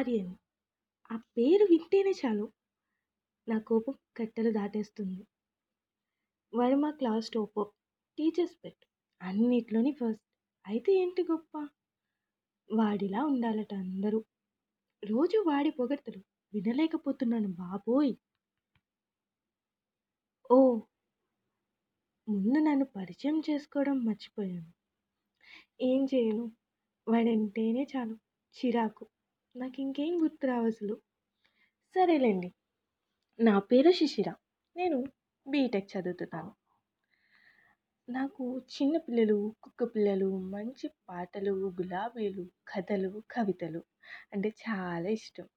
ఆర్యన్ 0.00 0.32
ఆ 1.10 1.16
పేరు 1.36 1.64
వింటేనే 1.64 2.10
చాలు. 2.12 2.46
నా 3.48 3.58
కోపం 3.60 3.94
కట్టెలు 4.16 4.50
దాటేస్తుంది. 4.50 5.22
వాడు 6.52 6.76
మా 6.76 6.90
క్లాస్ 6.90 7.30
టోపో 7.30 7.62
టీచర్స్ 8.18 8.56
పెట్. 8.64 8.82
అన్నిట్లోని 9.20 9.92
ఫస్ట్. 9.92 10.22
అయితే 10.64 10.92
ఏంటి 10.94 11.22
గొప్ప? 11.22 11.52
వాడిలా 12.68 13.24
ఉండాలట 13.24 13.74
అందరూ. 13.74 14.20
రోజు 15.02 15.38
వాడి 15.46 15.70
పొగడ్తలు. 15.70 16.20
వినలేకపోతున్నాను 16.52 17.48
బాబోయ్. 17.54 18.14
ఓ! 20.50 20.58
ముందు 22.28 22.58
నన్ను 22.58 22.84
పరిచయం 22.94 23.40
చేసుకోవడం 23.40 24.04
మర్చిపోయాను. 24.04 24.70
ఏం 25.80 26.04
చేయను? 26.04 26.44
వాడంటేనే 27.06 27.86
చాలు 27.92 28.16
చిరాకు. 28.54 29.04
నాకు 29.56 29.80
ఇంకేం 29.80 30.22
గుర్తు 30.22 30.46
రావు 30.46 30.66
అసలు. 30.66 30.94
సరేలేండి. 31.94 32.54
నా 33.38 33.58
పేరు 33.58 33.90
శిశిర. 33.90 34.28
నేను 34.76 35.04
బీటెక్ 35.46 35.96
చదువుతున్నాను. 35.96 36.52
నాకు 38.08 38.58
చిన్న 38.58 38.98
పిల్లలు 38.98 39.54
కుక్క 39.62 39.84
పిల్లలు 39.84 40.38
మంచి 40.38 40.90
పాటలు 41.08 41.50
గులాబీలు 41.50 42.50
కథలు 42.68 43.22
కవితలు 43.30 43.84
అంటే 44.32 44.48
చాలా 44.48 45.08
ఇష్టం. 45.08 45.48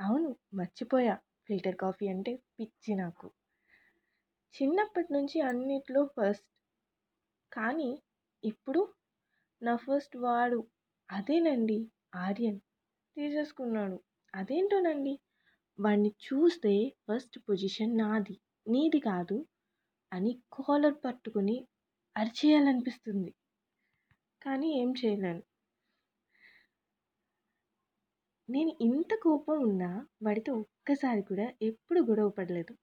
అవును 0.00 0.36
మర్చిపోయా. 0.54 1.14
ఫిల్టర్ 1.48 1.76
కాఫీ 1.76 2.08
అంటే 2.08 2.36
పిచ్చి 2.58 2.94
నాకు. 2.94 3.30
చిన్నప్పటి 4.54 5.12
నుంచి 5.12 5.40
అన్నిట్లో 5.40 6.10
ఫస్ట్. 6.16 6.48
కానీ 7.52 8.02
ఇప్పుడు 8.44 8.94
నా 9.62 9.76
ఫస్ట్ 9.76 10.16
వాడు. 10.16 10.66
అదేనండి 11.10 11.78
ఆర్యన్. 12.14 12.60
తీసేసుకున్నాడు. 13.20 13.96
అదేంటోనండి? 14.34 15.20
వాడిని 15.78 16.14
చూస్తే 16.26 16.72
ఫస్ట్ 17.08 17.38
పొజిషన్ 17.38 17.98
నాది 17.98 18.36
నీది 18.68 19.00
కాదు 19.00 19.46
అని 20.12 20.42
కాలర్ 20.52 20.94
పట్టుకుని 21.04 21.56
అరిచేయాలనిపిస్తుంది. 22.16 23.30
కానీ 24.42 24.80
ఏం 24.80 24.90
చేయలేను. 24.92 25.42
నేను 28.48 28.72
ఇంత 28.80 29.14
కోపం 29.22 29.62
ఉన్నా 29.62 30.06
వాడితో 30.22 30.52
ఒక్కసారి 30.54 31.22
కూడా 31.22 31.52
ఎప్పుడు 31.62 32.00
గొడవ 32.00 32.28
పడలేదు. 32.28 32.74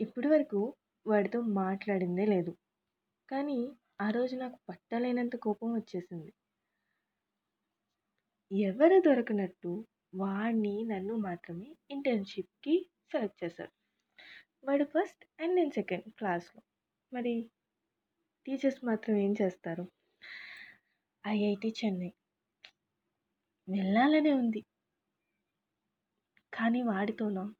ఇప్పటి 0.00 0.28
వరకు 0.28 0.60
వాడితో 1.06 1.40
మాట్లాడిందే 1.40 2.26
లేదు. 2.26 2.56
కానీ 3.30 3.58
ఆ 4.00 4.10
రోజు 4.10 4.36
నాకు 4.36 4.58
పట్టలేనంత 4.68 5.36
కోపం 5.36 5.72
వచ్చేసింది. 5.72 6.32
ఎవరు 8.52 9.00
దొరకనట్టు 9.00 9.86
వాడిని 10.14 10.84
నన్ను 10.84 11.16
మాత్రమే 11.16 11.76
ఇంటర్న్షిప్కి 11.90 12.90
సెలెక్ట్ 13.12 13.44
చేశారు. 13.44 13.70
వాడు 14.64 14.84
ఫస్ట్ 14.84 15.42
అండ్ 15.42 15.54
నేను 15.54 15.70
సెకండ్ 15.70 16.12
క్లాస్లో 16.12 16.62
మరి 17.12 17.50
టీచర్స్ 18.46 18.84
మాత్రం 18.84 19.16
ఏం 19.16 19.34
చేస్తారు? 19.42 19.92
ఐఐటి 21.26 21.74
చెన్నై. 21.84 22.12
వెళ్ళాలనే 23.68 24.32
ఉంది. 24.32 24.64
కానీ 26.52 26.82
వాడితోనా? 26.82 27.54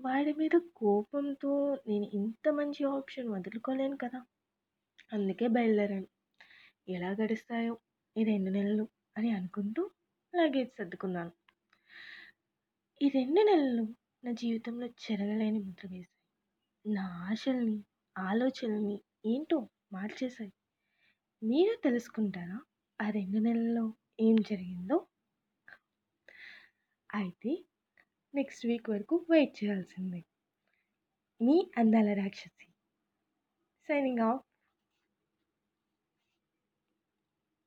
వాడి 0.00 0.32
మీద 0.32 0.60
కోపంతో 0.76 1.74
నేను 1.88 2.04
ఇంత 2.14 2.52
మంచి 2.52 2.84
ఆప్షన్ 2.84 3.28
వదులుకోలేను 3.28 3.96
కదా. 3.96 4.26
అందుకే 5.12 5.46
బయలుదేరాను. 5.46 6.08
ఎలా 6.88 7.10
గడుస్తాయో? 7.10 7.78
ఈ 8.16 8.24
రెండు 8.24 8.50
నెలలు. 8.50 8.88
అని 9.16 9.30
అనుకుంటూ 9.30 9.90
లగేజ్ 10.34 10.70
సర్దుకున్నాను. 10.78 11.32
ఈ 13.02 13.08
రెండు 13.08 13.40
నెలలు 13.40 13.94
నా 14.24 14.32
జీవితంలో 14.32 14.86
చెరగలేని 14.86 15.58
ముద్ర 15.58 15.88
వేశాయి. 15.92 16.08
నా 16.94 17.04
ఆశల్ని 17.30 17.84
ఆలోచనల్ని 18.18 19.02
ఏంటో 19.26 19.68
మార్చేశాయి. 19.92 20.52
మీరు 21.42 21.76
తెలుసుకుంటారా 21.84 22.60
ఆ 23.00 23.10
రెండు 23.10 23.38
నెలల్లో 23.38 23.94
ఏం 24.20 24.36
జరిగిందో? 24.36 25.06
అయితే 27.14 27.64
నెక్స్ట్ 28.34 28.66
వీక్ 28.66 28.90
వరకు 28.90 29.26
వెయిట్ 29.30 29.64
చేయాల్సిందే. 29.64 30.24
మీ 31.42 31.70
అందాల 31.78 32.12
రాక్షసి. 32.12 32.66
Signing 33.88 34.18
off 34.18 34.49